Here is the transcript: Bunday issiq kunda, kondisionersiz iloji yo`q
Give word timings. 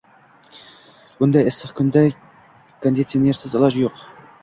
Bunday 1.19 1.51
issiq 1.53 1.75
kunda, 1.81 2.05
kondisionersiz 2.89 3.59
iloji 3.63 3.89
yo`q 3.89 4.07